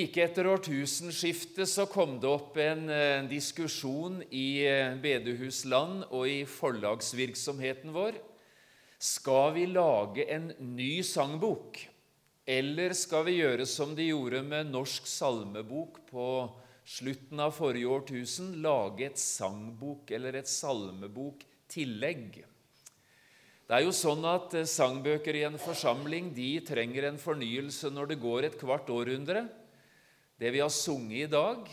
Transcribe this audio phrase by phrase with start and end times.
[0.00, 6.38] Like etter årtusenskiftet så kom det opp en, en diskusjon i eh, bedehusland og i
[6.48, 8.16] forlagsvirksomheten vår.
[8.96, 11.82] Skal vi lage en ny sangbok,
[12.48, 16.30] eller skal vi gjøre som de gjorde med Norsk salmebok på
[16.88, 22.40] slutten av forrige årtusen, lage et sangbok eller et salmebok-tillegg?
[23.68, 28.14] Det er jo sånn at eh, Sangbøker i en forsamling de trenger en fornyelse når
[28.14, 29.50] det går et kvart århundre.
[30.40, 31.66] Det vi har sunget i dag,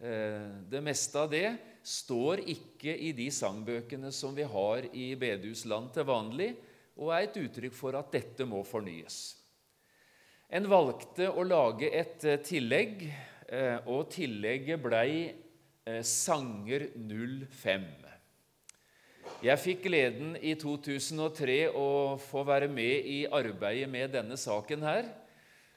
[0.00, 5.88] eh, det meste av det, står ikke i de sangbøkene som vi har i bedehusland
[5.94, 6.50] til vanlig,
[7.00, 9.38] og er et uttrykk for at dette må fornyes.
[10.52, 13.08] En valgte å lage et eh, tillegg,
[13.48, 15.10] eh, og tillegget blei
[16.02, 17.84] Sanger 05.
[19.46, 25.14] Jeg fikk gleden i 2003 å få være med i arbeidet med denne saken her.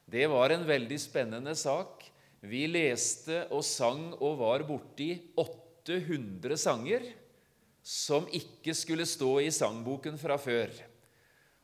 [0.09, 2.07] Det var en veldig spennende sak.
[2.41, 7.05] Vi leste og sang og var borti 800 sanger
[7.85, 10.71] som ikke skulle stå i sangboken fra før.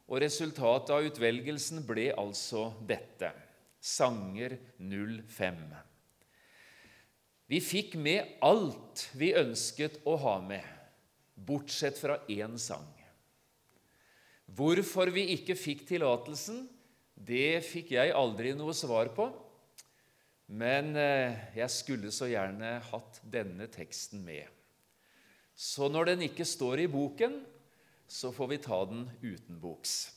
[0.06, 3.32] Og Resultatet av utvelgelsen ble altså dette
[3.86, 5.60] Sanger 05.
[7.46, 10.64] Vi fikk med alt vi ønsket å ha med,
[11.38, 12.88] bortsett fra én sang.
[14.58, 16.64] Hvorfor vi ikke fikk tillatelsen,
[17.16, 19.30] det fikk jeg aldri noe svar på.
[20.46, 24.46] Men eh, jeg skulle så gjerne hatt denne teksten med.
[25.56, 27.40] Så når den ikke står i boken,
[28.06, 30.15] så får vi ta den utenboks.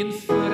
[0.00, 0.49] infernal.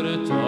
[0.00, 0.39] över ett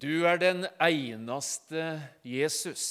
[0.00, 2.84] Du er den eneste Jesus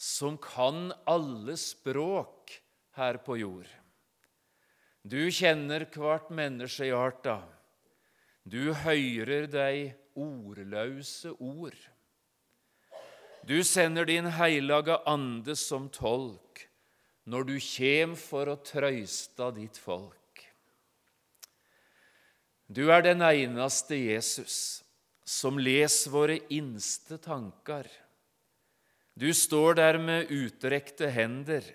[0.00, 2.54] som kan alle språk
[2.96, 3.68] her på jord.
[5.04, 7.42] Du kjenner hvert menneske i arta.
[8.48, 11.76] Du høyrer dei ordløse ord.
[13.44, 16.64] Du sender din heilage ande som tolk
[17.28, 20.48] når du kjem for å trøysta ditt folk.
[22.66, 24.85] Du er den eneste Jesus
[25.26, 27.88] som les våre innste tanker.
[29.18, 31.66] Du står der med utrekte hender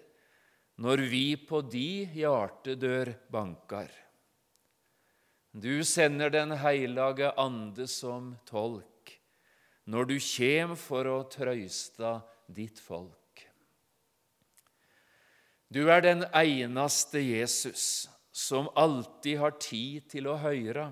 [0.81, 3.92] når vi på di hjertedør banker.
[5.51, 8.88] Du sender Den heilage ande som tolk
[9.92, 13.18] når du kjem for å trøysta ditt folk.
[15.71, 20.92] Du er den eneste Jesus som alltid har tid til å høyra.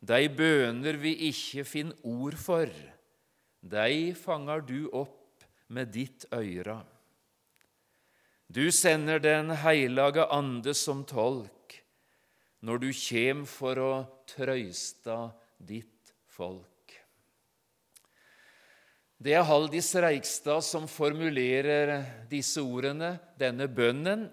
[0.00, 2.70] Dei bøner vi ikke finner ord for,
[3.60, 6.80] de fanger du opp med ditt øyre.
[8.48, 11.76] Du sender Den heilage ande som tolk
[12.66, 13.92] når du kjem for å
[14.28, 16.66] trøysta ditt folk.
[19.20, 21.92] Det er Haldis Reigstad som formulerer
[22.30, 24.26] disse ordene, denne bønnen,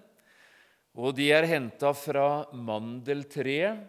[0.96, 3.84] og de er henta fra Mandeltreet,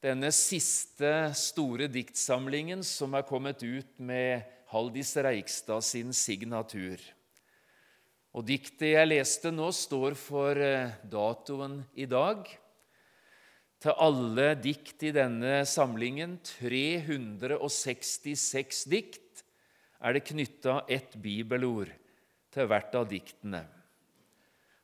[0.00, 4.42] denne siste store diktsamlingen som er kommet ut med
[4.72, 6.96] Haldis Reikstad sin signatur.
[8.32, 12.48] Og Diktet jeg leste nå, står for eh, datoen i dag.
[13.80, 19.44] Til alle dikt i denne samlingen, 366 dikt,
[20.00, 21.88] er det knytta ett bibelord
[22.54, 23.64] til hvert av diktene.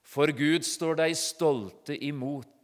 [0.06, 2.55] For Gud står deg stolte imot,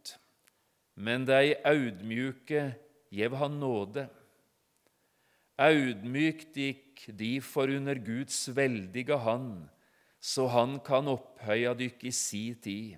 [0.95, 2.73] men dei audmjuke
[3.13, 4.07] gjev han nåde.
[5.61, 9.67] Audmykt gikk de for under Guds veldige hand,
[10.19, 12.97] så han kan opphøya dykk i si tid.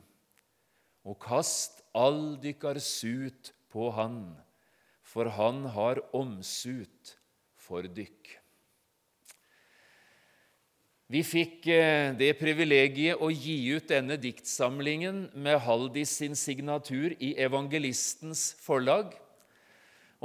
[1.06, 4.36] Og kast all dykkar sut på han,
[5.04, 7.16] for han har omsut
[7.60, 8.45] for dykk.
[11.06, 17.36] Vi fikk eh, det privilegiet å gi ut denne diktsamlingen med Haldis sin signatur i
[17.38, 19.12] Evangelistens forlag.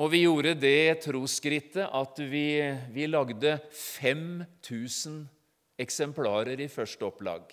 [0.01, 2.63] Og vi gjorde det trosskrittet at vi,
[2.95, 5.27] vi lagde 5000
[5.85, 7.53] eksemplarer i første opplag.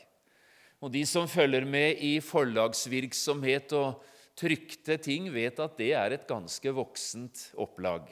[0.79, 4.05] Og De som følger med i forlagsvirksomhet og
[4.39, 8.07] trykte ting, vet at det er et ganske voksent opplag.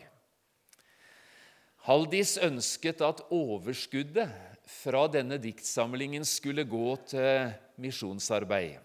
[1.88, 7.52] Haldis ønsket at overskuddet fra denne diktsamlingen skulle gå til
[7.82, 8.80] misjonsarbeid.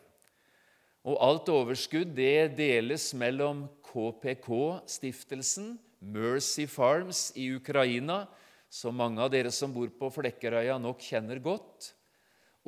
[1.09, 8.27] Og alt overskudd det deles mellom KPK-stiftelsen, Mercy Farms i Ukraina,
[8.71, 11.91] som mange av dere som bor på Flekkerøya, nok kjenner godt,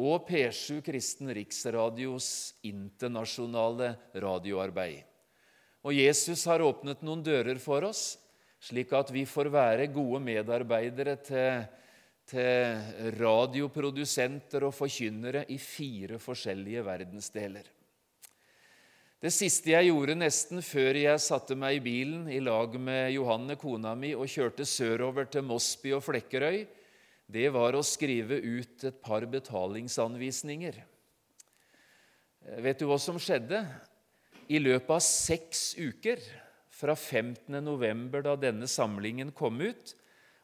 [0.01, 5.05] og P7 Kristen Riksradios internasjonale radioarbeid.
[5.85, 8.17] Og Jesus har åpnet noen dører for oss,
[8.63, 11.65] slik at vi får være gode medarbeidere til
[12.31, 17.67] til radioprodusenter og forkynnere i fire forskjellige verdensdeler.
[19.23, 23.55] Det siste jeg gjorde nesten før jeg satte meg i bilen i lag med Johanne,
[23.55, 26.65] kona mi, og kjørte sørover til Mosby og Flekkerøy,
[27.33, 30.81] det var å skrive ut et par betalingsanvisninger.
[32.67, 33.63] Vet du hva som skjedde?
[34.51, 36.19] I løpet av seks uker,
[36.73, 37.61] fra 15.
[37.63, 39.93] november, da denne samlingen kom ut,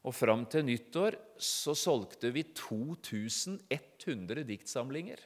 [0.07, 5.19] og fram til nyttår så solgte vi 2100 diktsamlinger.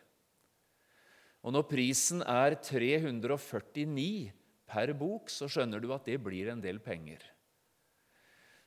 [1.42, 4.32] Og når prisen er 349
[4.72, 7.20] per bok, så skjønner du at det blir en del penger.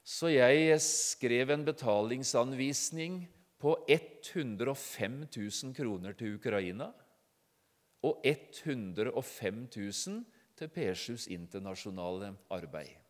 [0.06, 3.24] Så jeg skrev en betalingsanvisning
[3.58, 6.92] på 105 000 kroner til Ukraina
[8.06, 10.22] og 105 000
[10.60, 13.05] til P7s internasjonale arbeid.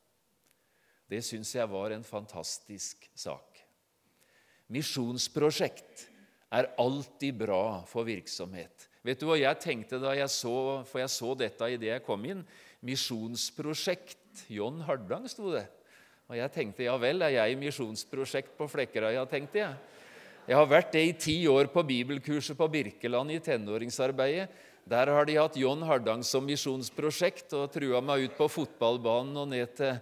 [1.09, 3.61] Det syns jeg var en fantastisk sak.
[4.73, 6.07] Misjonsprosjekt
[6.55, 8.87] er alltid bra for virksomhet.
[9.05, 12.23] Vet du hva jeg tenkte da jeg så, for jeg så dette idet jeg kom
[12.25, 12.41] inn?
[12.85, 14.21] Misjonsprosjekt.
[14.51, 15.67] John Hardang, sto det.
[16.25, 19.77] Og jeg tenkte ja vel, er jeg i misjonsprosjekt på Flekkerøya, tenkte jeg.
[20.45, 24.49] Jeg har vært det i ti år på bibelkurset på Birkeland i tenåringsarbeidet.
[24.85, 29.47] Der har de hatt John Hardang som misjonsprosjekt og trua meg ut på fotballbanen og
[29.53, 29.95] ned til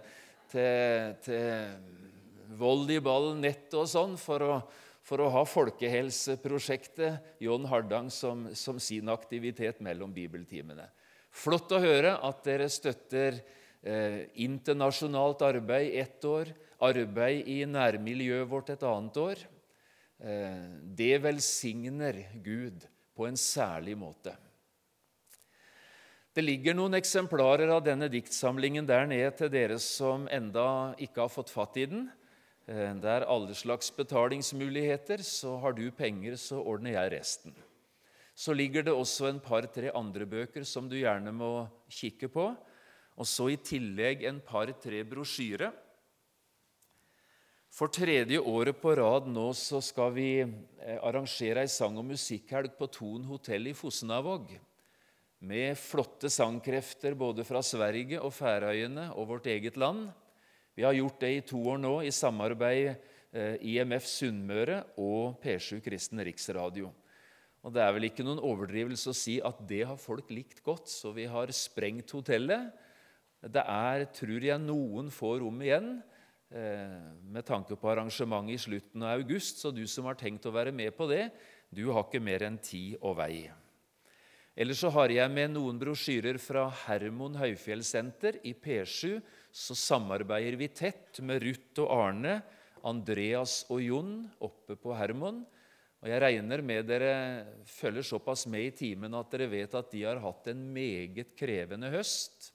[0.54, 4.58] til, til volleyball, nett og sånn for å,
[5.04, 10.86] for å ha folkehelseprosjektet John Hardang som, som, sin aktivitet mellom bibeltimene.
[11.34, 13.40] Flott å høre at dere støtter
[13.82, 16.52] eh, internasjonalt arbeid ett år,
[16.84, 19.42] arbeid i nærmiljøet vårt et annet år.
[20.22, 24.36] Eh, det velsigner Gud på en særlig måte.
[26.34, 30.64] Det ligger noen eksemplarer av denne diktsamlingen der nede til dere som enda
[30.98, 32.08] ikke har fått fatt i den.
[32.66, 37.54] Eh, det er alle slags betalingsmuligheter, så har du penger, så ordner jeg resten.
[38.34, 42.48] Så ligger det også en par-tre andre bøker som du gjerne må kikke på.
[43.14, 45.70] Og så i tillegg en par-tre brosjyre.
[47.70, 52.74] For tredje året på rad nå så skal vi eh, arrangere ei sang- og musikkhelg
[52.74, 54.56] på Thon hotell i Fosnavåg
[55.44, 60.06] med flotte sangkrefter både fra Sverige og Færøyene og vårt eget land.
[60.74, 62.94] Vi har gjort det i to år nå i samarbeid
[63.34, 66.90] eh, IMF Sunnmøre og P7 Kristen Riksradio.
[67.64, 70.90] Og Det er vel ikke noen overdrivelse å si at det har folk likt godt,
[70.92, 72.72] så vi har sprengt hotellet.
[73.40, 75.98] Det er, tror jeg, noen få rom igjen
[76.52, 80.54] eh, med tanke på arrangementet i slutten av august, så du som har tenkt å
[80.54, 81.28] være med på det,
[81.72, 83.48] du har ikke mer enn tid og vei.
[84.54, 88.38] Eller så har jeg med noen brosjyrer fra Hermon Høyfjellssenter.
[88.46, 89.18] I P7
[89.50, 92.36] så samarbeider vi tett med Ruth og Arne,
[92.86, 94.12] Andreas og Jon
[94.44, 95.42] oppe på Hermon.
[96.04, 97.14] Og Jeg regner med dere
[97.66, 101.90] følger såpass med i timen at dere vet at de har hatt en meget krevende
[101.90, 102.52] høst.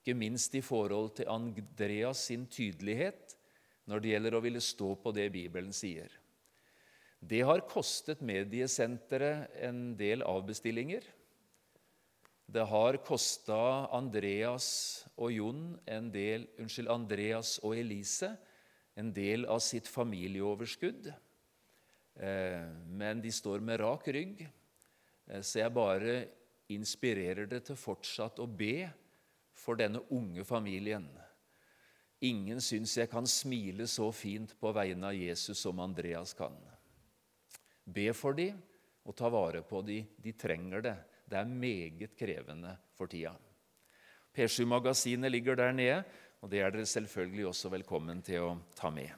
[0.00, 3.36] Ikke minst i forhold til Andreas sin tydelighet
[3.86, 6.10] når det gjelder å ville stå på det Bibelen sier.
[7.20, 11.04] Det har kostet mediesenteret en del avbestillinger.
[12.50, 13.56] Det har kosta
[13.94, 14.66] Andreas
[15.14, 18.32] og Jon en del, unnskyld, Andreas og Elise
[18.98, 21.12] en del av sitt familieoverskudd.
[22.18, 26.16] Eh, men de står med rak rygg, eh, så jeg bare
[26.74, 28.88] inspirerer det til fortsatt å be
[29.54, 31.06] for denne unge familien.
[32.26, 36.58] Ingen syns jeg kan smile så fint på vegne av Jesus som Andreas kan.
[37.86, 38.58] Be for dem
[39.06, 40.10] og ta vare på dem.
[40.18, 40.98] De trenger det.
[41.30, 43.36] Det er meget krevende for tida.
[44.34, 46.02] P7-magasinet ligger der nede,
[46.42, 49.10] og det er dere selvfølgelig også velkommen til å ta med.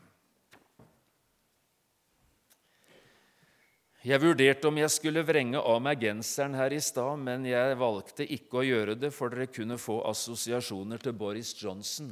[4.03, 8.27] Jeg vurderte om jeg skulle vrenge av meg genseren her i stad, men jeg valgte
[8.27, 12.11] ikke å gjøre det, for dere kunne få assosiasjoner til Boris Johnson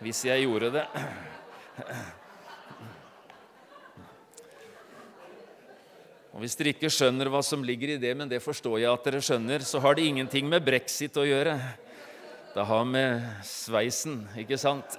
[0.00, 0.86] hvis jeg gjorde det.
[6.36, 9.06] Og Hvis dere ikke skjønner hva som ligger i det, men det forstår jeg at
[9.08, 11.54] dere skjønner, så har det ingenting med brexit å gjøre.
[12.52, 14.98] Det har med sveisen, ikke sant?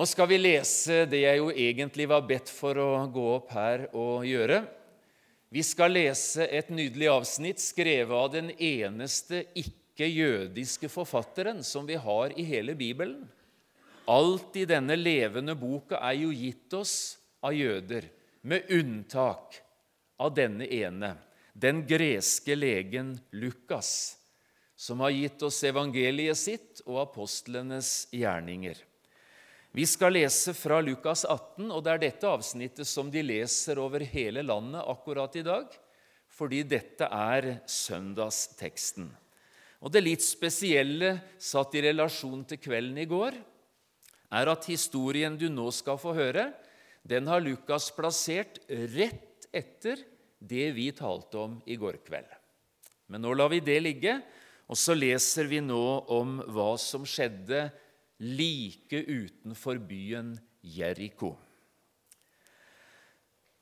[0.00, 3.84] Nå skal vi lese det jeg jo egentlig var bedt for å gå opp her
[3.92, 4.62] og gjøre.
[5.52, 12.32] Vi skal lese et nydelig avsnitt skrevet av den eneste ikke-jødiske forfatteren som vi har
[12.32, 13.28] i hele Bibelen.
[14.10, 16.94] Alt i denne levende boka er jo gitt oss
[17.46, 18.08] av jøder,
[18.42, 19.60] med unntak
[20.18, 21.12] av denne ene,
[21.54, 24.16] den greske legen Lukas,
[24.74, 28.80] som har gitt oss evangeliet sitt og apostlenes gjerninger.
[29.70, 34.02] Vi skal lese fra Lukas 18, og det er dette avsnittet som de leser over
[34.02, 35.68] hele landet akkurat i dag,
[36.34, 39.06] fordi dette er søndagsteksten.
[39.86, 43.38] Og Det litt spesielle, satt i relasjon til kvelden i går,
[44.30, 46.50] er at historien du nå skal få høre,
[47.02, 50.02] den har Lukas plassert rett etter
[50.38, 52.28] det vi talte om i går kveld.
[53.10, 54.20] Men nå lar vi det ligge,
[54.70, 55.84] og så leser vi nå
[56.14, 57.66] om hva som skjedde
[58.22, 61.34] like utenfor byen Jeriko.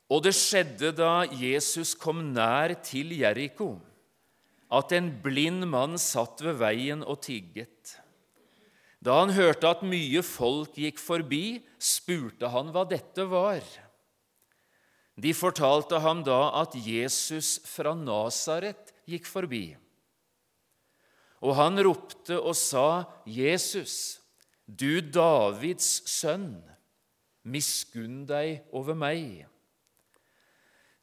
[0.09, 3.77] Og det skjedde da Jesus kom nær til Jeriko,
[4.69, 7.95] at en blind mann satt ved veien og tigget.
[9.05, 13.63] Da han hørte at mye folk gikk forbi, spurte han hva dette var.
[15.19, 19.77] De fortalte ham da at Jesus fra Nasaret gikk forbi.
[21.43, 24.19] Og han ropte og sa, 'Jesus,
[24.67, 26.59] du Davids sønn,
[27.47, 29.47] miskunn deg over meg.'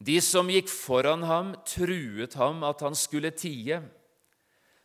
[0.03, 3.79] De som gikk foran ham, truet ham at han skulle tie,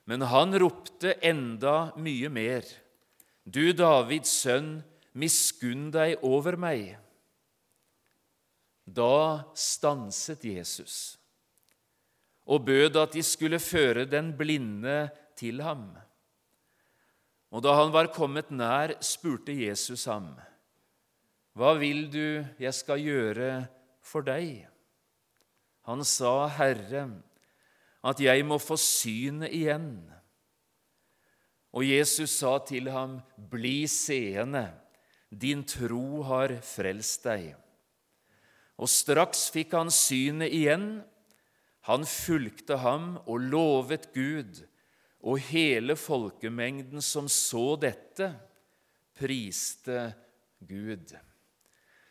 [0.06, 2.62] men han ropte enda mye mer.
[3.50, 4.78] Du Davids sønn,
[5.18, 6.92] miskunn deg over meg.
[8.86, 11.00] Da stanset Jesus
[12.50, 15.84] og bød at de skulle føre den blinde til ham.
[17.50, 20.32] Og da han var kommet nær, spurte Jesus ham,
[21.54, 23.50] Hva vil du jeg skal gjøre
[24.02, 24.66] for deg?
[25.86, 27.08] Han sa, Herre,
[28.02, 29.98] at jeg må få synet igjen.
[31.70, 34.70] Og Jesus sa til ham, Bli seende,
[35.30, 37.54] din tro har frelst deg.
[38.80, 40.88] Og straks fikk han synet igjen.
[41.88, 44.64] Han fulgte ham og lovet Gud,
[45.20, 48.32] og hele folkemengden som så dette,
[49.20, 50.10] priste
[50.64, 51.12] Gud.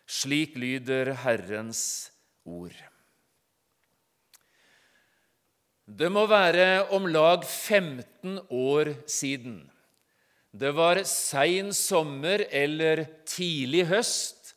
[0.09, 1.83] Slik lyder Herrens
[2.45, 2.77] ord.
[5.89, 9.63] Det må være om lag 15 år siden.
[10.53, 14.53] Det var sein sommer eller tidlig høst,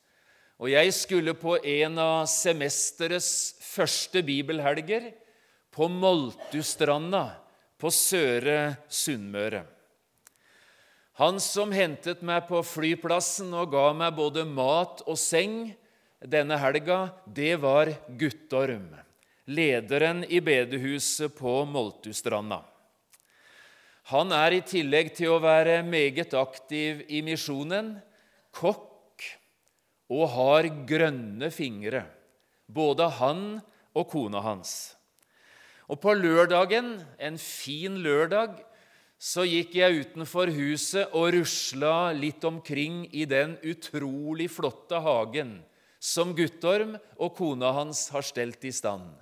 [0.61, 3.31] og jeg skulle på en av semesterets
[3.65, 5.09] første bibelhelger
[5.73, 7.23] på Moltustranda
[7.81, 9.63] på Søre Sunnmøre.
[11.17, 15.73] Han som hentet meg på flyplassen og ga meg både mat og seng
[16.21, 17.89] denne helga, det var
[18.21, 18.93] Guttorm
[19.47, 22.63] lederen i bedehuset på Moltustranda.
[24.11, 27.95] Han er i tillegg til å være meget aktiv i misjonen,
[28.55, 29.27] kokk
[30.13, 32.05] og har grønne fingre,
[32.67, 33.47] både han
[33.95, 34.75] og kona hans.
[35.89, 38.57] Og På lørdagen, en fin lørdag,
[39.23, 45.61] så gikk jeg utenfor huset og rusla litt omkring i den utrolig flotte hagen
[46.03, 49.22] som Guttorm og kona hans har stelt i stand.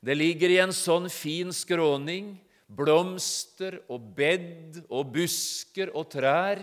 [0.00, 2.36] Det ligger i en sånn fin skråning
[2.68, 6.62] blomster og bed og busker og trær.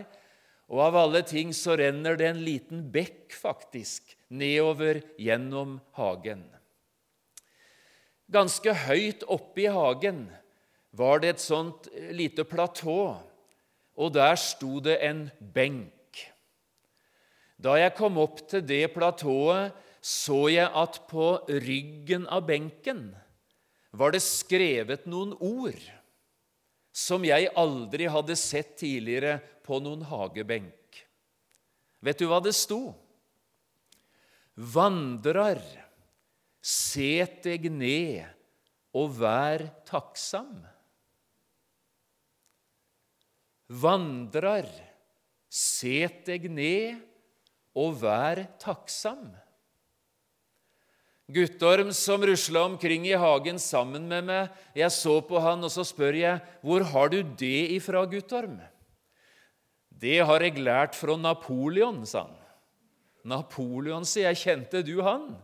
[0.65, 6.41] Og av alle ting så renner det en liten bekk, faktisk, nedover gjennom hagen.
[8.25, 10.25] Ganske høyt oppe i hagen
[10.95, 13.13] var det et sånt lite platå,
[13.95, 15.91] og der sto det en benk.
[17.61, 23.07] Da jeg kom opp til det platået, så jeg at på ryggen av benken
[23.95, 25.81] var det skrevet noen ord
[26.95, 31.01] som jeg aldri hadde sett tidligere på noen hagebenk.
[32.05, 32.93] Vet du hva det sto?
[34.55, 35.59] Vandrer,
[36.63, 38.23] set deg ned
[38.95, 40.53] og vær takksam.
[43.67, 44.69] Vandrer,
[45.49, 47.01] set deg ned
[47.75, 49.27] og vær takksam.
[51.27, 54.49] Guttorm som rusla omkring i hagen sammen med meg.
[54.77, 58.61] Jeg så på han, og så spør jeg, 'Hvor har du det ifra, Guttorm?'
[59.91, 62.35] 'Det har jeg lært fra Napoleon', sa han.
[63.25, 64.37] 'Napoleon', sier jeg.
[64.37, 65.35] 'Kjente du han?'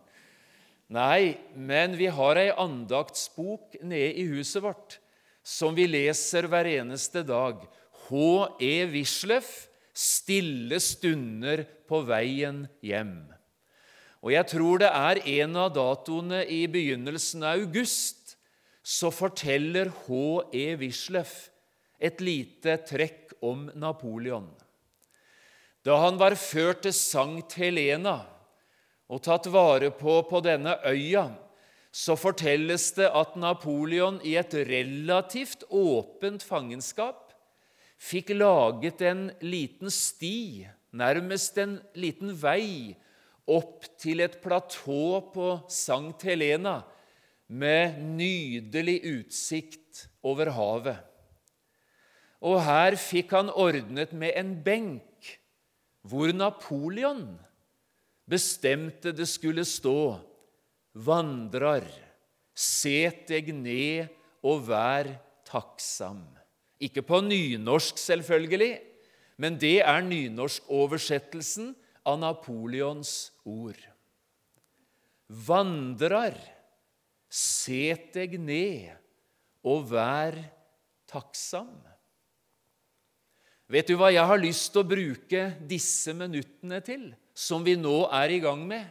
[0.89, 4.99] Nei, men vi har ei andaktsbok nede i huset vårt
[5.43, 7.63] som vi leser hver eneste dag.
[8.07, 8.85] H.E.
[8.91, 13.40] Wisløff, 'Stille stunder på veien hjem'.
[14.21, 18.35] Og jeg tror det er en av datoene i begynnelsen av august,
[18.81, 20.75] så forteller H.E.
[20.81, 21.49] Wisløff
[22.01, 24.49] et lite trekk om Napoleon.
[25.85, 28.19] Da han var ført til Sankt Helena
[29.11, 31.29] og tatt vare på på denne øya,
[31.91, 37.33] så fortelles det at Napoleon i et relativt åpent fangenskap
[38.01, 42.95] fikk laget en liten sti, nærmest en liten vei,
[43.51, 46.79] opp til et platå på Sankt Helena
[47.51, 50.99] med nydelig utsikt over havet.
[52.41, 55.33] Og her fikk han ordnet med en benk
[56.07, 57.25] hvor Napoleon
[58.29, 60.17] bestemte det skulle stå
[60.91, 61.85] Vandrar,
[62.51, 64.09] set deg ned
[64.43, 65.07] og vær
[65.47, 66.23] takksam.
[66.81, 68.73] Ikke på nynorsk, selvfølgelig,
[69.39, 71.71] men det er nynorskoversettelsen
[72.07, 73.79] av Napoleons ord.
[75.27, 76.35] Vandrer,
[77.31, 78.91] set deg ned
[79.63, 80.35] og vær
[81.07, 81.71] takksam.
[83.71, 88.03] Vet du hva jeg har lyst til å bruke disse minuttene til, som vi nå
[88.11, 88.83] er i gang med?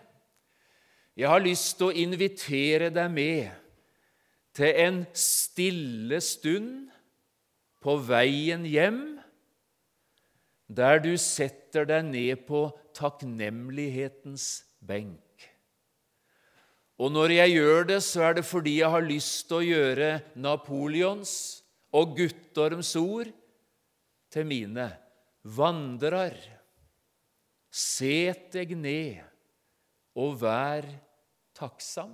[1.19, 3.51] Jeg har lyst til å invitere deg med
[4.57, 6.89] til en stille stund
[7.85, 9.20] på veien hjem,
[10.71, 15.19] der du setter deg ned på takknemlighetens benk.
[17.01, 20.11] Og når jeg gjør det, så er det fordi jeg har lyst til å gjøre
[20.39, 21.33] Napoleons
[21.97, 23.31] og Guttorms ord
[24.31, 24.87] til mine.
[25.43, 26.37] Vandrer,
[27.73, 29.25] set deg ned
[30.21, 30.87] og vær
[31.57, 32.13] takksam.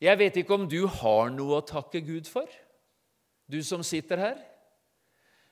[0.00, 2.48] Jeg vet ikke om du har noe å takke Gud for,
[3.50, 4.47] du som sitter her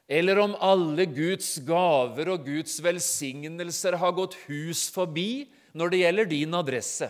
[0.06, 6.30] eller om alle Guds gaver og Guds velsignelser har gått hus forbi når det gjelder
[6.30, 7.08] din adresse.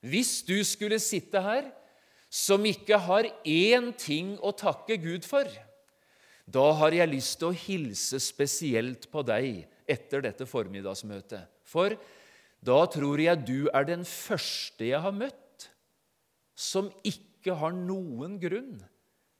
[0.00, 1.68] Hvis du skulle sitte her
[2.30, 5.46] som ikke har én ting å takke Gud for,
[6.50, 11.46] da har jeg lyst til å hilse spesielt på deg etter dette formiddagsmøtet.
[11.62, 11.94] For
[12.60, 15.70] da tror jeg du er den første jeg har møtt
[16.58, 18.80] som ikke har noen grunn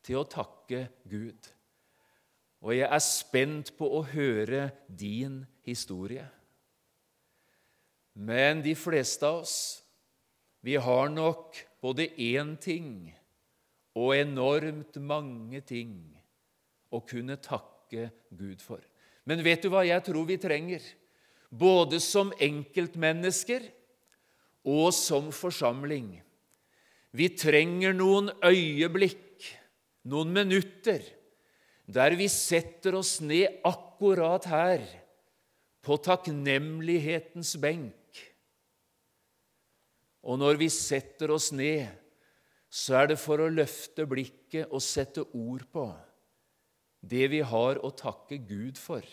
[0.07, 1.51] til å takke Gud.
[2.61, 6.27] Og jeg er spent på å høre din historie.
[8.21, 9.57] Men de fleste av oss,
[10.61, 13.09] vi har nok både én ting
[13.97, 15.95] og enormt mange ting
[16.93, 18.83] å kunne takke Gud for.
[19.25, 20.83] Men vet du hva jeg tror vi trenger?
[21.51, 23.65] Både som enkeltmennesker
[24.69, 26.19] og som forsamling.
[27.17, 29.49] Vi trenger noen øyeblikk,
[30.07, 31.01] noen minutter,
[31.91, 34.85] der vi setter oss ned akkurat her,
[35.81, 38.19] på takknemlighetens benk.
[40.21, 41.89] Og når vi setter oss ned,
[42.71, 45.89] så er det for å løfte blikket og sette ord på
[47.01, 49.05] det vi har å takke Gud for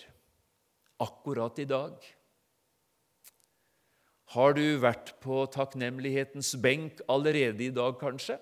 [1.01, 1.95] akkurat i dag.
[4.35, 8.35] Har du vært på takknemlighetens benk allerede i dag, kanskje?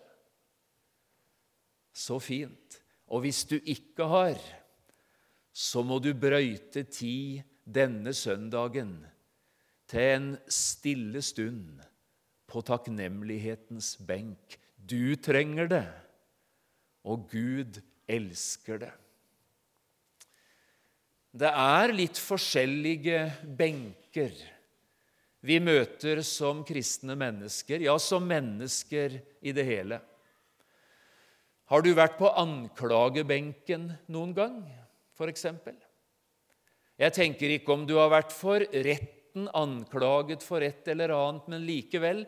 [1.93, 2.64] Så fint.
[3.15, 4.39] Og hvis du ikke har,
[5.55, 8.97] så må du brøyte tid denne søndagen
[9.87, 11.79] til en stille stund
[12.51, 14.57] på takknemlighetens benk.
[14.75, 15.85] Du trenger det,
[17.07, 17.79] og Gud
[18.11, 18.91] elsker det.
[21.35, 23.23] Det er litt forskjellige
[23.57, 24.35] benker
[25.45, 29.99] vi møter som kristne mennesker, ja, som mennesker i det hele.
[31.65, 34.57] Har du vært på anklagebenken noen gang,
[35.17, 35.47] f.eks.?
[36.95, 41.65] Jeg tenker ikke om du har vært for retten anklaget for et eller annet, men
[41.65, 42.21] likevel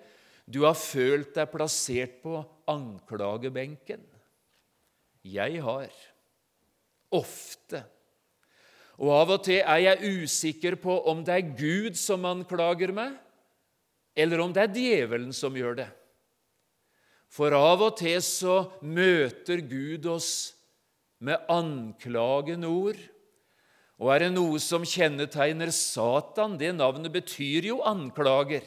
[0.47, 2.39] du har følt deg plassert på
[2.71, 4.02] anklagebenken.
[5.28, 5.93] Jeg har.
[7.13, 7.84] Ofte.
[8.97, 13.13] Og av og til er jeg usikker på om det er Gud som anklager meg,
[14.17, 15.89] eller om det er djevelen som gjør det.
[17.28, 20.32] For av og til så møter Gud oss
[21.20, 23.00] med anklagende ord.
[23.98, 28.66] Og er det noe som kjennetegner Satan, det navnet betyr jo anklager,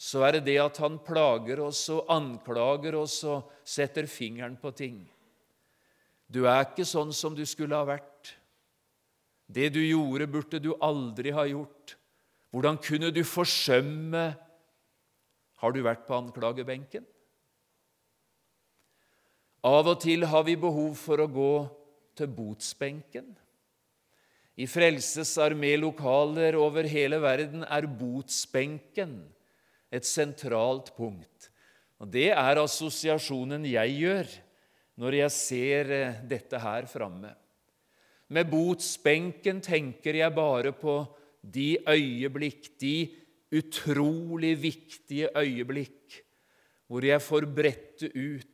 [0.00, 4.72] så er det det at han plager oss og anklager oss og setter fingeren på
[4.76, 5.02] ting.
[6.26, 8.32] Du er ikke sånn som du skulle ha vært.
[9.46, 11.94] Det du gjorde, burde du aldri ha gjort.
[12.54, 14.32] Hvordan kunne du forsømme
[15.62, 17.04] Har du vært på anklagebenken?
[19.64, 21.54] Av og til har vi behov for å gå
[22.18, 23.30] til botsbenken.
[24.60, 29.16] I Frelses armé-lokaler over hele verden er botsbenken
[29.94, 31.48] et sentralt punkt.
[31.98, 34.30] Og Det er assosiasjonen jeg gjør
[35.00, 37.32] når jeg ser eh, dette her framme.
[38.28, 41.00] Med botsbenken tenker jeg bare på
[41.40, 43.10] de øyeblikk, de
[43.54, 46.20] utrolig viktige øyeblikk,
[46.86, 48.53] hvor jeg får brette ut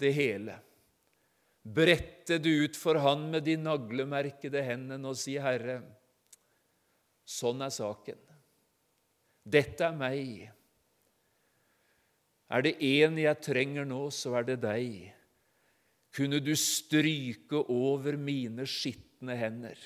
[0.00, 0.56] det hele.
[1.62, 5.82] Brette det ut for Han med de naglemerkede hendene og si, 'Herre,
[7.28, 8.18] sånn er saken.
[9.44, 10.50] Dette er meg.'
[12.50, 15.12] Er det én jeg trenger nå, så er det deg.
[16.10, 19.78] Kunne du stryke over mine skitne hender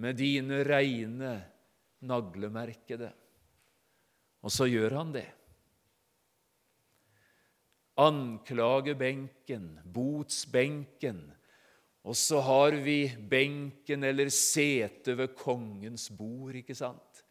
[0.00, 1.34] med dine reine,
[2.00, 3.12] naglemerkede?
[4.40, 5.28] Og så gjør han det
[8.00, 11.20] anklagebenken, botsbenken,
[12.02, 17.22] og så har vi benken eller setet ved kongens bord, ikke sant?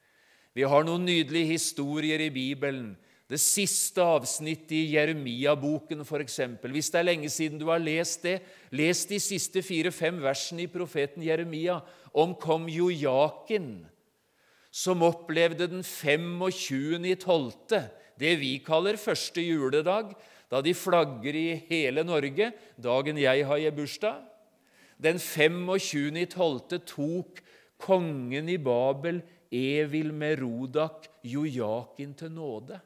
[0.56, 2.96] Vi har noen nydelige historier i Bibelen.
[3.32, 6.40] Det siste avsnittet i Jeremia-boken, f.eks.
[6.64, 8.42] Hvis det er lenge siden du har lest det,
[8.76, 11.80] les de siste fire-fem versene i profeten Jeremia
[12.12, 13.86] om kong Jojakin,
[14.72, 17.80] som opplevde den 25.12.,
[18.20, 20.12] det vi kaller første juledag,
[20.52, 24.20] da de flagger i hele Norge dagen jeg har bursdag.
[25.02, 26.82] Den 25.12.
[26.86, 27.40] tok
[27.82, 32.78] kongen i Babel, Evil Merodak, Jojakin til nåde.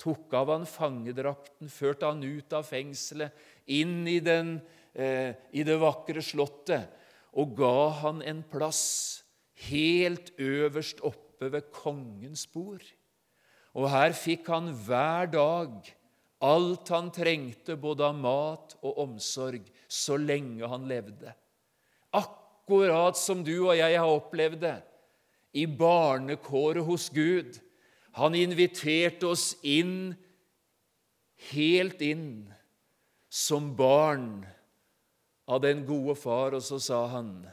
[0.00, 3.32] Tok av han fangedrakten, førte han ut av fengselet,
[3.70, 4.58] inn i, den,
[4.94, 6.88] eh, i det vakre slottet,
[7.36, 9.22] og ga han en plass
[9.68, 12.84] helt øverst oppe ved kongens bord.
[13.76, 15.92] Og her fikk han hver dag
[16.40, 21.34] alt han trengte både av mat og omsorg, så lenge han levde.
[22.16, 24.78] Akkurat som du og jeg har opplevd det
[25.52, 27.58] i barnekåret hos Gud.
[28.16, 30.14] Han inviterte oss inn,
[31.52, 32.48] helt inn,
[33.30, 34.42] som barn
[35.50, 37.46] av den gode far, og så sa han,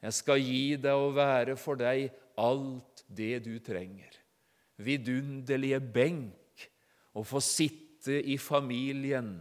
[0.00, 4.20] 'Jeg skal gi deg og være for deg alt det du trenger.'
[4.76, 6.70] Vidunderlige benk
[7.14, 9.36] å få sitte i familien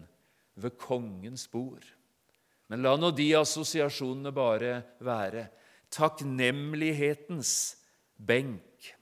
[0.55, 1.85] ved kongens bord.
[2.71, 5.47] Men la nå de assosiasjonene bare være.
[5.93, 7.53] Takknemlighetens
[8.17, 8.93] benk.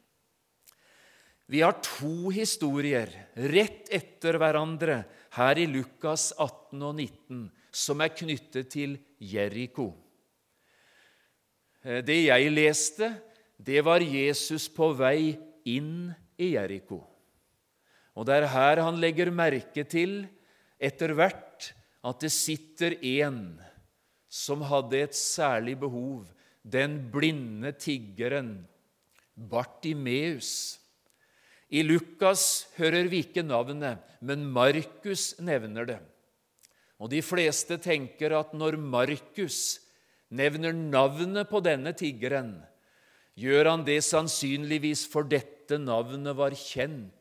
[1.52, 3.12] Vi har to historier
[3.52, 5.02] rett etter hverandre
[5.36, 9.92] her i Lukas 18 og 19 som er knyttet til Jeriko.
[11.84, 13.12] Eh, det jeg leste,
[13.58, 15.36] det var Jesus på vei
[15.70, 17.02] inn i Jeriko.
[18.18, 20.26] Og det er her han legger merke til
[20.82, 21.72] etter hvert
[22.04, 23.42] at det sitter en
[24.32, 26.26] som hadde et særlig behov,
[26.64, 28.54] den blinde tiggeren
[29.36, 30.80] Bartimeus.
[31.72, 36.02] I Lukas hører vi ikke navnet, men Markus nevner det.
[37.00, 39.80] Og De fleste tenker at når Markus
[40.30, 42.60] nevner navnet på denne tiggeren,
[43.40, 47.16] gjør han det sannsynligvis for dette navnet var kjent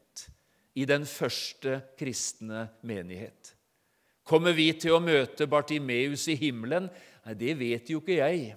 [0.79, 3.55] i den første kristne menighet.
[4.27, 6.89] Kommer vi til å møte Bartimeus i himmelen?
[7.25, 8.53] Nei, det vet jo ikke jeg,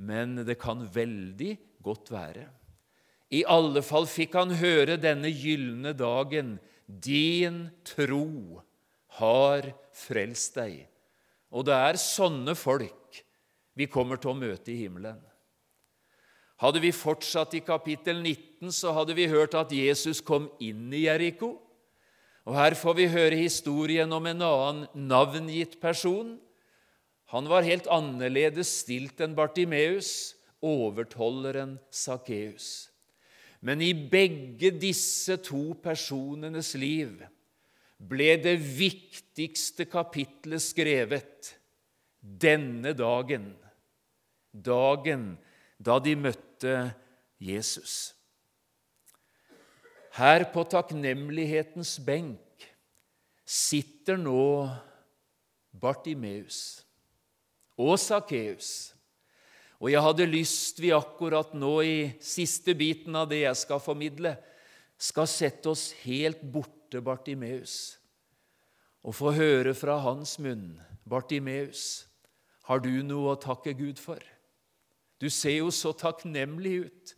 [0.00, 1.52] men det kan veldig
[1.84, 2.46] godt være.
[3.34, 6.56] I alle fall fikk han høre denne gylne dagen.
[6.86, 8.62] Din tro
[9.18, 10.84] har frelst deg.
[11.50, 13.22] Og det er sånne folk
[13.76, 15.18] vi kommer til å møte i himmelen.
[16.56, 21.04] Hadde vi fortsatt i kapittel 19, så hadde vi hørt at Jesus kom inn i
[21.04, 21.58] Jeriko.
[22.48, 26.36] Og Her får vi høre historien om en annen navngitt person.
[27.34, 32.88] Han var helt annerledes stilt enn Bartimeus, overtolleren Sakkeus.
[33.60, 37.18] Men i begge disse to personenes liv
[37.96, 41.52] ble det viktigste kapitlet skrevet
[42.20, 43.50] denne dagen,
[44.52, 45.34] dagen
[45.76, 46.45] da de møtte
[47.42, 48.14] Jesus.
[50.16, 52.68] Her på takknemlighetens benk
[53.44, 54.64] sitter nå
[55.76, 56.86] Bartimeus
[57.76, 58.96] og Sakkeus
[59.76, 64.32] og jeg hadde lyst vi akkurat nå i siste biten av det jeg skal formidle,
[64.96, 67.96] skal sette oss helt borte Bartimeus
[69.06, 70.80] og få høre fra hans munn.
[71.06, 72.06] Bartimeus,
[72.66, 74.18] har du noe å takke Gud for?
[75.20, 77.14] Du ser jo så takknemlig ut.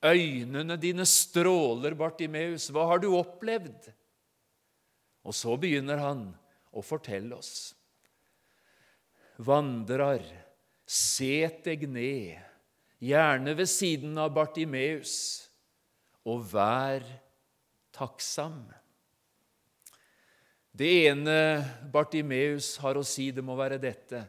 [0.00, 2.70] Øynene dine stråler, Bartimeus.
[2.72, 3.90] Hva har du opplevd?
[5.26, 6.28] Og så begynner han
[6.72, 7.74] å fortelle oss.
[9.40, 10.24] Vandrer
[10.90, 12.34] Set deg ned,
[12.98, 15.12] gjerne ved siden av Bartimeus,
[16.26, 17.04] og vær
[17.94, 18.64] takksam.
[20.74, 21.36] Det ene
[21.94, 24.24] Bartimeus har å si, det må være dette.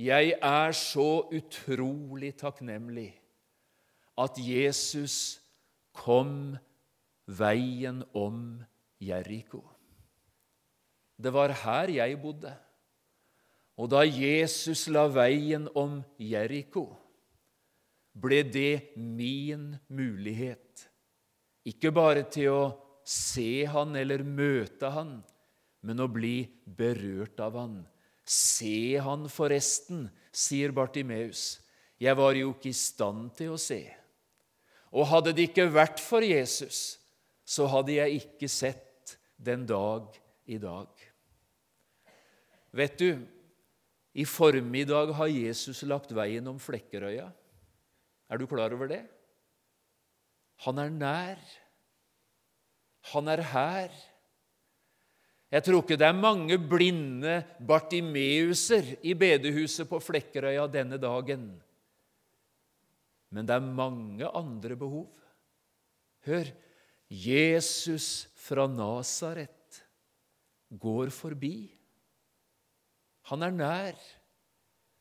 [0.00, 3.10] Jeg er så utrolig takknemlig
[4.20, 5.40] at Jesus
[5.96, 6.56] kom
[7.28, 8.62] veien om
[9.02, 9.60] Jeriko.
[11.20, 12.52] Det var her jeg bodde.
[13.80, 16.86] Og da Jesus la veien om Jeriko,
[18.12, 20.88] ble det min mulighet,
[21.64, 22.64] ikke bare til å
[23.06, 25.20] se han eller møte han,
[25.84, 27.78] men å bli berørt av han.
[28.30, 31.58] Se han forresten, sier Bartimeus.
[31.98, 33.82] Jeg var jo ikke i stand til å se.
[34.94, 37.00] Og hadde det ikke vært for Jesus,
[37.42, 40.14] så hadde jeg ikke sett den dag
[40.50, 40.88] i dag.
[42.70, 43.18] Vet du,
[44.14, 47.28] i formiddag har Jesus lagt veien om Flekkerøya.
[48.30, 49.02] Er du klar over det?
[50.66, 51.42] Han er nær.
[53.10, 53.94] Han er her.
[55.50, 61.48] Jeg tror ikke det er mange blinde Bartimeuser i bedehuset på Flekkerøya denne dagen.
[63.34, 65.08] Men det er mange andre behov.
[66.26, 66.46] Hør,
[67.10, 69.82] Jesus fra Nasaret
[70.70, 71.70] går forbi.
[73.30, 73.98] Han er nær.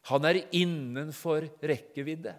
[0.10, 2.34] Han er innenfor rekkevidde.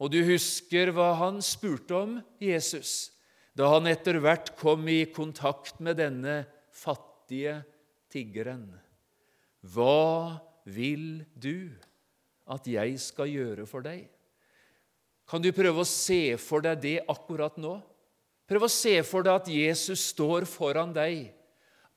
[0.00, 3.12] Og du husker hva han spurte om, Jesus,
[3.56, 6.42] da han etter hvert kom i kontakt med denne
[6.80, 7.60] fattige
[8.12, 8.64] tiggeren.
[9.60, 11.70] Hva vil du
[12.50, 14.06] at jeg skal gjøre for deg?
[15.30, 17.76] Kan du prøve å se for deg det akkurat nå?
[18.50, 21.28] Prøv å se for deg at Jesus står foran deg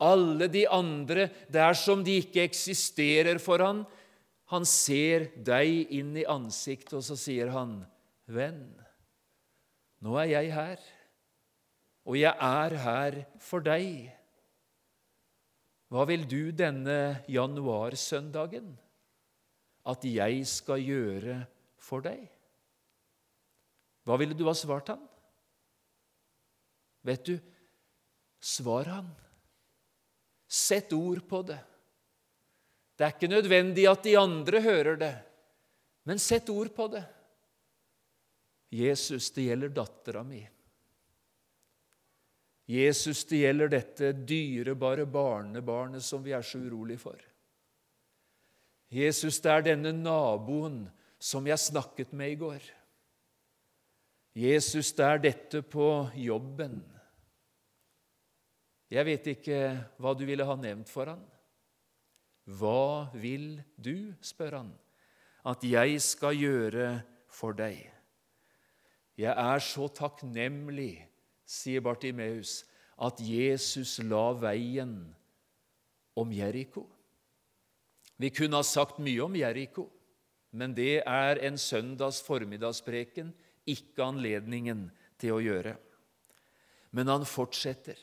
[0.04, 3.84] alle de andre dersom de ikke eksisterer for han.
[4.54, 7.86] Han ser deg inn i ansiktet, og så sier han,
[8.28, 8.67] 'Venn,
[10.04, 10.84] nå er jeg her,
[12.06, 14.22] og jeg er her for deg.'
[15.93, 18.71] Hva vil du denne januarsøndagen
[19.93, 21.36] at jeg skal gjøre
[21.77, 22.23] for deg?
[24.01, 25.03] Hva ville du ha svart han?
[27.06, 27.36] Vet du,
[28.41, 29.12] svar han.
[30.49, 31.60] Sett ord på det.
[32.97, 35.13] Det er ikke nødvendig at de andre hører det,
[36.10, 37.03] men sett ord på det.
[38.73, 40.41] Jesus, det gjelder dattera mi.
[42.69, 47.19] Jesus, det gjelder dette dyrebare barnebarnet som vi er så urolig for.
[48.93, 50.86] Jesus, det er denne naboen
[51.19, 52.63] som jeg snakket med i går.
[54.38, 56.80] Jesus, det er dette på jobben.
[58.93, 59.60] Jeg vet ikke
[60.02, 61.21] hva du ville ha nevnt for han.
[62.43, 64.71] Hva vil du, spør han,
[65.47, 66.88] at jeg skal gjøre
[67.32, 67.80] for deg?
[69.19, 71.06] Jeg er så takknemlig
[71.45, 72.63] sier Bartimeus,
[72.97, 74.95] at Jesus la veien
[76.15, 76.86] om Jeriko.
[78.21, 79.88] Vi kunne ha sagt mye om Jeriko,
[80.53, 83.34] men det er en søndags formiddagspreken
[83.69, 84.86] ikke anledningen
[85.19, 85.75] til å gjøre.
[86.93, 87.97] Men han fortsetter.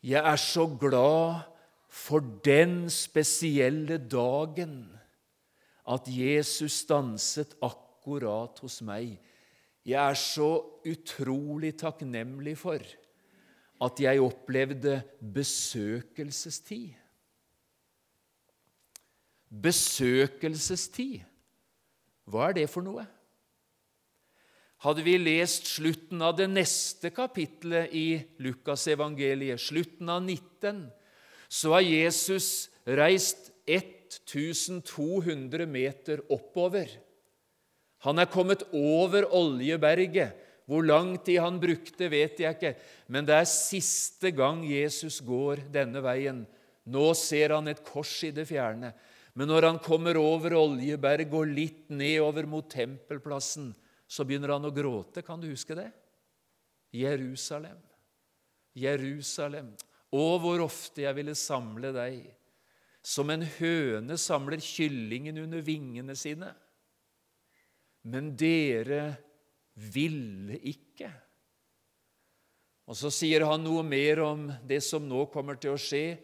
[0.00, 1.44] Jeg er så glad
[1.88, 4.86] for den spesielle dagen
[5.88, 9.16] at Jesus stanset akkurat hos meg
[9.88, 10.50] jeg er så
[10.84, 12.82] utrolig takknemlig for
[13.78, 14.98] at jeg opplevde
[15.34, 16.90] besøkelsestid.
[19.48, 21.22] Besøkelsestid,
[22.28, 23.06] hva er det for noe?
[24.84, 30.84] Hadde vi lest slutten av det neste kapitlet i Lukasevangeliet, slutten av 19,
[31.48, 36.92] så har Jesus reist 1200 meter oppover
[38.06, 40.44] han er kommet over Oljeberget.
[40.68, 42.74] Hvor lang tid han brukte, vet jeg ikke,
[43.08, 46.42] men det er siste gang Jesus går denne veien.
[46.84, 48.92] Nå ser han et kors i det fjerne.
[49.32, 53.70] Men når han kommer over Oljeberget og litt nedover mot tempelplassen,
[54.08, 55.24] så begynner han å gråte.
[55.24, 55.88] Kan du huske det?
[56.92, 57.80] Jerusalem,
[58.76, 59.72] Jerusalem.
[60.08, 62.22] Å, hvor ofte jeg ville samle deg,
[63.04, 66.52] som en høne samler kyllingen under vingene sine.
[68.06, 69.02] Men dere
[69.74, 71.10] ville ikke.
[72.88, 76.18] Og Så sier han noe mer om det som nå kommer til å skje,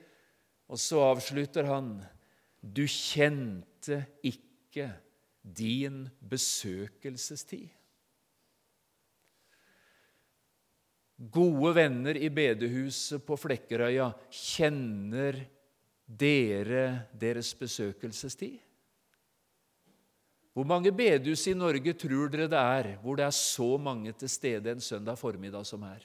[0.71, 1.99] og så avslutter han
[2.65, 4.89] Du kjente ikke
[5.45, 7.69] din besøkelsestid.
[11.15, 15.37] Gode venner i bedehuset på Flekkerøya, kjenner
[16.09, 18.64] dere deres besøkelsestid?
[20.55, 24.31] Hvor mange bedehus i Norge tror dere det er hvor det er så mange til
[24.31, 26.05] stede en søndag formiddag som her?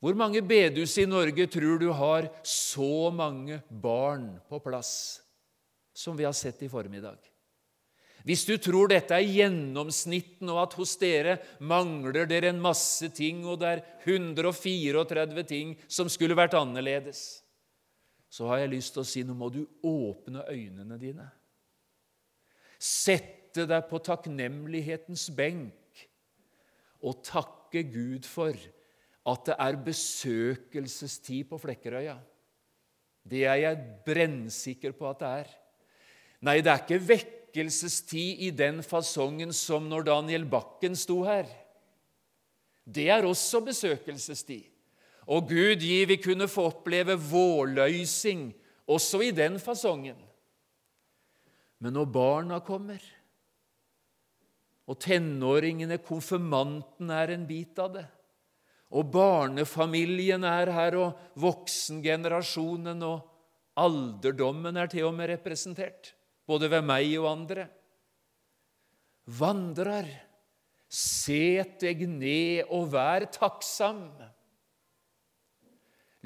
[0.00, 5.20] Hvor mange bedehus i Norge tror du har så mange barn på plass
[5.96, 7.20] som vi har sett i formiddag?
[8.26, 13.44] Hvis du tror dette er gjennomsnitten, og at hos dere mangler dere en masse ting,
[13.46, 17.44] og det er 134 ting som skulle vært annerledes,
[18.26, 21.28] så har jeg lyst til å si nå må du åpne øynene dine.
[22.78, 26.06] Sette deg på takknemlighetens benk
[27.06, 28.56] og takke Gud for
[29.26, 32.16] at det er besøkelsestid på Flekkerøya.
[33.26, 35.48] Det er jeg brennsikker på at det er.
[36.46, 41.48] Nei, det er ikke vekkelsestid i den fasongen som når Daniel Bakken sto her.
[42.86, 44.68] Det er også besøkelsestid.
[45.26, 48.52] Og Gud gi vi kunne få oppleve vårløysing
[48.86, 50.18] også i den fasongen.
[51.82, 53.02] Men når barna kommer,
[54.86, 58.04] og tenåringene, konfirmanten, er en bit av det,
[58.96, 63.24] og barnefamilien er her, og voksengenerasjonen og
[63.82, 66.14] alderdommen er til og med representert,
[66.46, 67.66] både ved meg og andre
[69.26, 70.06] Vandrer,
[70.86, 74.04] set deg ned og vær takksam.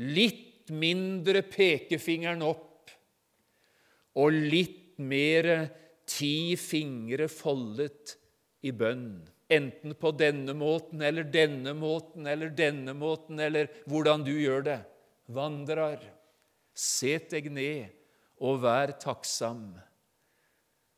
[0.05, 2.92] Litt mindre pekefingeren opp
[4.20, 5.51] og litt mer
[6.09, 8.16] ti fingre foldet
[8.66, 9.20] i bønn.
[9.51, 14.80] Enten på denne måten eller denne måten eller denne måten, eller hvordan du gjør det.
[15.30, 16.03] Vandrer,
[16.74, 17.90] set deg ned
[18.42, 19.72] og vær takksam.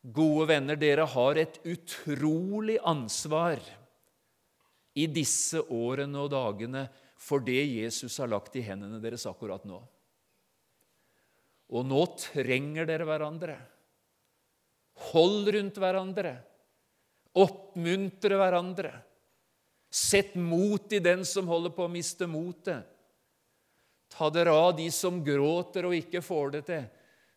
[0.02, 3.62] Gode venner, dere har et utrolig ansvar
[4.98, 6.86] i disse årene og dagene
[7.22, 9.78] for det Jesus har lagt i hendene deres akkurat nå.
[11.72, 13.56] Og nå trenger dere hverandre.
[15.12, 16.36] Hold rundt hverandre.
[17.32, 18.92] Oppmuntre hverandre.
[19.92, 22.88] Sett mot i den som holder på å miste motet.
[24.12, 26.84] Ta dere av de som gråter og ikke får det til.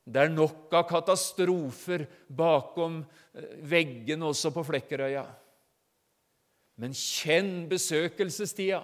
[0.06, 3.00] Det er nok av katastrofer bakom
[3.34, 5.24] eh, veggene også på Flekkerøya.
[6.78, 8.84] Men kjenn besøkelsestida.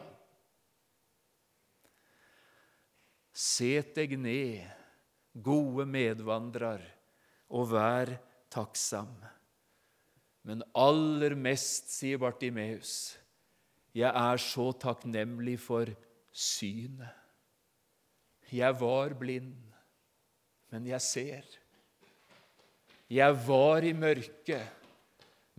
[3.31, 4.63] Set deg ned,
[5.31, 6.81] gode medvandrer,
[7.51, 8.15] og vær
[8.51, 9.11] takksam.
[10.47, 13.15] Men aller mest, sier Bartimeus,
[13.95, 15.89] jeg er så takknemlig for
[16.31, 17.17] synet.
[18.51, 19.55] Jeg var blind,
[20.71, 21.45] men jeg ser.
[23.11, 24.87] Jeg var i mørket,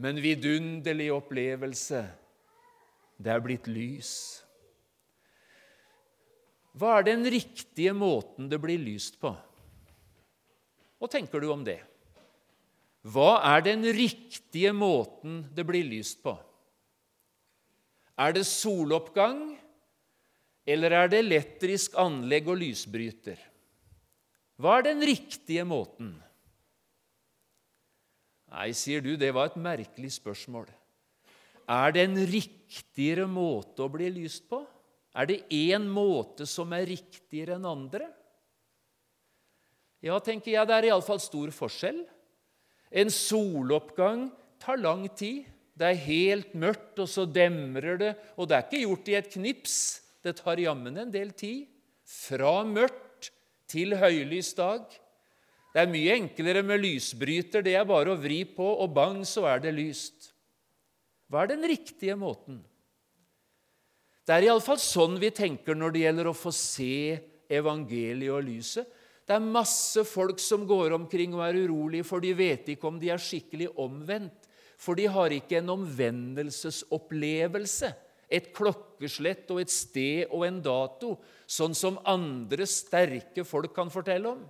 [0.01, 2.03] men vidunderlig opplevelse.
[3.23, 4.13] Det er blitt lys.
[6.73, 9.35] Hva er den riktige måten det blir lyst på?
[10.97, 11.81] Hva tenker du om det?
[13.03, 16.37] Hva er den riktige måten det blir lyst på?
[18.15, 19.57] Er det soloppgang,
[20.63, 23.41] eller er det elektrisk anlegg og lysbryter?
[24.63, 26.13] Hva er den riktige måten?
[28.53, 30.69] Nei, sier du, det var et merkelig spørsmål.
[31.73, 34.61] Er det en riktigere måte å bli lyst på?
[35.17, 38.07] Er det én måte som er riktigere enn andre?
[40.03, 42.03] Ja, tenker jeg, det er iallfall stor forskjell.
[42.93, 44.29] En soloppgang
[44.61, 45.47] tar lang tid.
[45.73, 48.13] Det er helt mørkt, og så demrer det.
[48.37, 49.77] Og det er ikke gjort i et knips.
[50.23, 51.65] Det tar jammen en del tid.
[52.05, 53.33] Fra mørkt
[53.73, 54.85] til høylys dag.
[55.73, 57.65] Det er mye enklere med lysbryter.
[57.65, 60.31] Det er bare å vri på, og bang, så er det lyst.
[61.33, 62.61] Hva er den riktige måten?
[64.23, 67.17] Det er iallfall sånn vi tenker når det gjelder å få se
[67.51, 68.87] evangeliet og lyset.
[69.27, 73.01] Det er masse folk som går omkring og er urolige, for de vet ikke om
[73.01, 74.49] de er skikkelig omvendt.
[74.83, 77.95] For de har ikke en omvendelsesopplevelse,
[78.33, 84.29] et klokkeslett og et sted og en dato, sånn som andre sterke folk kan fortelle
[84.33, 84.43] om.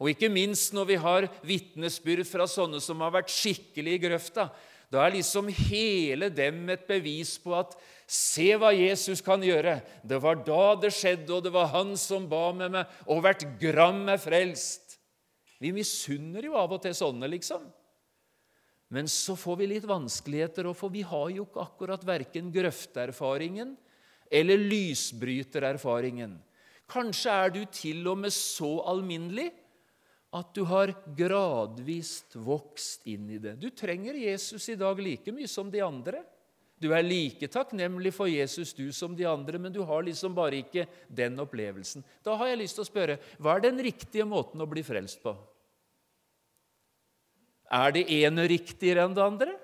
[0.00, 4.44] Og ikke minst når vi har vitnesbyrd fra sånne som har vært skikkelig i grøfta.
[4.92, 7.74] Da er liksom hele dem et bevis på at
[8.06, 9.80] Se hva Jesus kan gjøre.
[10.06, 13.42] Det var da det skjedde, og det var han som ba med meg, og hvert
[13.58, 14.94] gram er frelst.
[15.58, 17.64] Vi misunner jo av og til sånne, liksom.
[18.94, 23.74] Men så får vi litt vanskeligheter, for vi har jo ikke akkurat verken grøfteerfaringen
[24.30, 26.36] eller lysbrytererfaringen.
[26.86, 29.48] Kanskje er du til og med så alminnelig
[30.34, 33.54] at du har gradvis vokst inn i det.
[33.60, 36.22] Du trenger Jesus i dag like mye som de andre.
[36.76, 40.60] Du er like takknemlig for Jesus du som de andre, men du har liksom bare
[40.60, 42.04] ikke den opplevelsen.
[42.26, 45.22] Da har jeg lyst til å spørre hva er den riktige måten å bli frelst
[45.24, 45.32] på?
[47.72, 49.56] Er det ene riktigere enn det andre?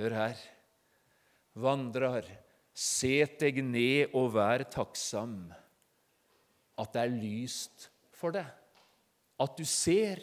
[0.00, 0.40] Hør her.
[1.54, 2.26] Vandrer,
[2.74, 5.36] set deg ned og vær takksam
[6.74, 8.48] at det er lyst for deg,
[9.40, 10.22] at du ser.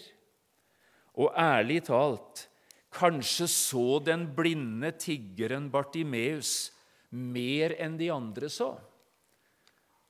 [1.17, 2.47] Og ærlig talt,
[2.91, 6.71] Kanskje så den blinde tiggeren Bartimeus
[7.11, 8.73] mer enn de andre så.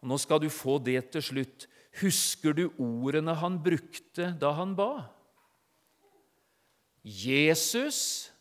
[0.02, 1.68] Og nå skal du få det til slutt.
[2.02, 5.12] Husker du ordene han brukte da han ba?
[7.06, 8.32] Jesus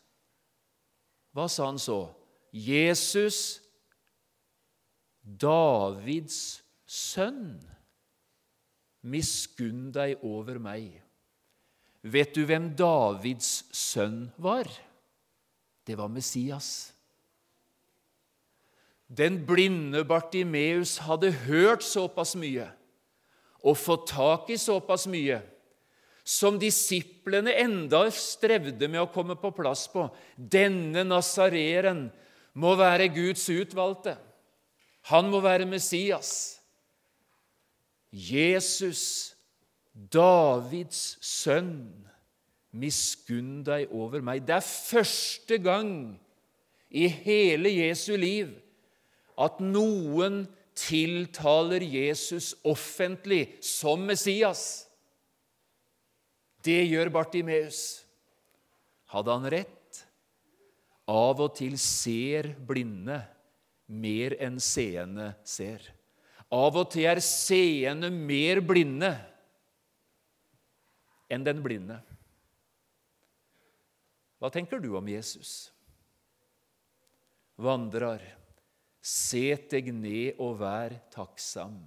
[1.31, 2.09] Hva sa han så?
[2.51, 3.61] Jesus,
[5.23, 7.61] Davids sønn,
[9.01, 11.01] miskunn deg over meg.
[12.01, 14.69] Vet du hvem Davids sønn var?
[15.85, 16.91] Det var Messias.
[19.11, 22.69] Den blinde Bartimeus hadde hørt såpass mye
[23.61, 25.41] og fått tak i såpass mye
[26.23, 30.05] som disiplene enda strevde med å komme på plass på.
[30.35, 32.05] Denne nasareeren
[32.53, 34.15] må være Guds utvalgte.
[35.11, 36.60] Han må være Messias.
[38.11, 39.33] Jesus
[39.91, 41.91] Davids sønn,
[42.71, 44.45] miskunn deg over meg.
[44.47, 45.93] Det er første gang
[46.91, 48.53] i hele Jesu liv
[49.39, 50.45] at noen
[50.77, 54.87] tiltaler Jesus offentlig som Messias.
[56.63, 58.01] Det gjør Bartimeus.
[59.11, 60.03] Hadde han rett?
[61.11, 63.17] Av og til ser blinde
[63.91, 65.83] mer enn seende ser.
[66.51, 69.11] Av og til er seende mer blinde
[71.31, 71.95] enn den blinde.
[74.41, 75.69] Hva tenker du om Jesus?
[77.61, 78.23] Vandrer,
[78.99, 81.77] set deg ned og vær takksam.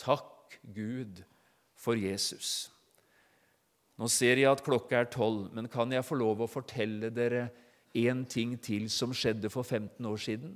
[0.00, 1.20] Takk Gud
[1.76, 2.70] for Jesus.
[4.00, 7.50] Nå ser jeg at klokka er tolv, men kan jeg få lov å fortelle dere
[8.00, 10.54] en ting til som skjedde for 15 år siden?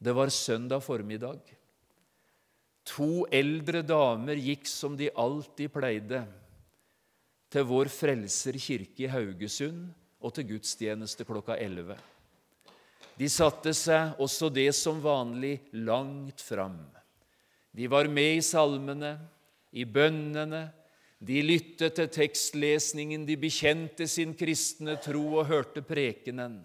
[0.00, 1.40] Det var søndag formiddag.
[2.88, 6.22] To eldre damer gikk som de alltid pleide,
[7.50, 9.90] til Vår Frelser kirke i Haugesund
[10.22, 11.98] og til gudstjeneste klokka 11.
[13.18, 16.78] De satte seg, også det som vanlig, langt fram.
[17.76, 19.18] De var med i salmene,
[19.76, 20.62] i bønnene,
[21.20, 26.62] de lyttet til tekstlesningen, de bekjente sin kristne tro og hørte prekenen.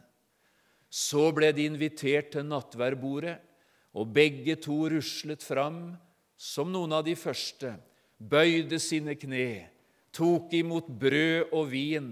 [0.95, 3.35] Så ble de invitert til nattverdbordet,
[3.95, 5.95] og begge to ruslet fram
[6.39, 7.73] som noen av de første,
[8.19, 9.67] bøyde sine kne,
[10.15, 12.09] tok imot brød og vin,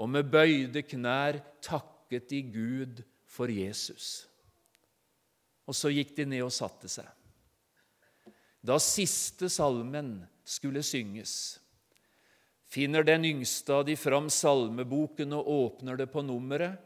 [0.00, 4.26] og med bøyde knær takket de Gud for Jesus.
[5.68, 7.08] Og så gikk de ned og satte seg.
[8.60, 11.60] Da siste salmen skulle synges,
[12.68, 16.76] finner den yngste av de fram salmeboken og åpner det på nummeret.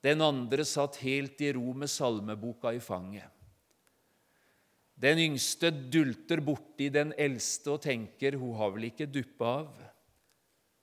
[0.00, 3.28] Den andre satt helt i ro med salmeboka i fanget.
[5.00, 9.90] Den yngste dulter borti den eldste og tenker 'hun har vel ikke duppa av'.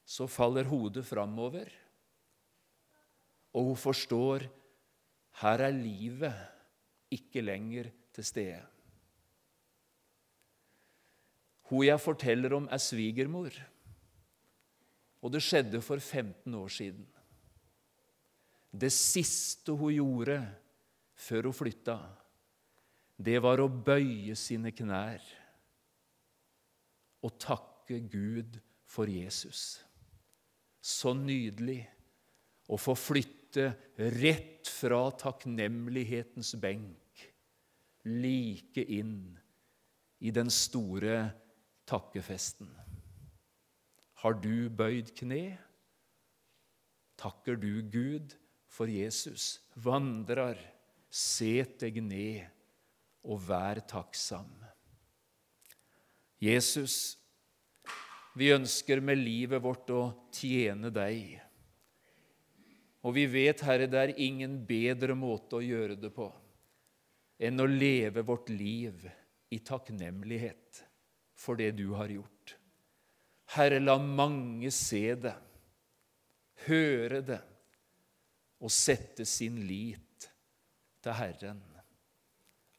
[0.05, 1.67] Så faller hodet framover,
[3.53, 4.47] og hun forstår
[5.41, 6.33] her er livet
[7.11, 8.63] ikke lenger til stede.
[11.69, 13.51] Hun jeg forteller om, er svigermor,
[15.21, 17.05] og det skjedde for 15 år siden.
[18.77, 20.37] Det siste hun gjorde
[21.17, 21.97] før hun flytta,
[23.17, 25.23] det var å bøye sine knær
[27.25, 29.79] og takke Gud for Jesus.
[30.77, 31.81] Så nydelig
[32.69, 33.71] å få flytte
[34.19, 37.25] rett fra takknemlighetens benk
[38.07, 39.33] like inn
[40.21, 41.23] i den store
[41.89, 42.69] takkefesten.
[44.21, 45.57] Har du bøyd kne?
[47.17, 48.35] Takker du Gud
[48.67, 49.59] for Jesus?
[49.73, 50.59] Vandrer,
[51.09, 52.45] set deg ned
[53.27, 54.49] og vær takksam.
[56.39, 57.17] Jesus,
[58.37, 60.01] vi ønsker med livet vårt å
[60.35, 61.39] tjene deg.
[63.07, 66.29] Og vi vet, Herre, det er ingen bedre måte å gjøre det på
[67.37, 69.03] enn å leve vårt liv
[69.53, 70.79] i takknemlighet
[71.37, 72.55] for det du har gjort.
[73.53, 75.35] Herre, la mange se det,
[76.65, 77.39] høre det
[78.59, 80.29] og sette sin lit
[81.03, 81.61] til Herren.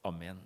[0.09, 0.41] Amen.